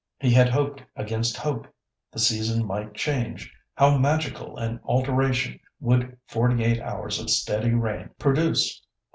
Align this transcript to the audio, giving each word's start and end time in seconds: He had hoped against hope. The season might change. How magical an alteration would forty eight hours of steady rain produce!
He 0.19 0.31
had 0.31 0.49
hoped 0.49 0.81
against 0.95 1.37
hope. 1.37 1.67
The 2.11 2.17
season 2.17 2.65
might 2.65 2.95
change. 2.95 3.53
How 3.75 3.99
magical 3.99 4.57
an 4.57 4.79
alteration 4.83 5.59
would 5.79 6.17
forty 6.25 6.63
eight 6.63 6.79
hours 6.81 7.19
of 7.19 7.29
steady 7.29 7.75
rain 7.75 8.09
produce! 8.17 8.83